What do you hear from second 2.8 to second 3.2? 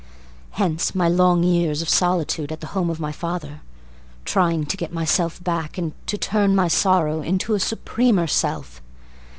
of my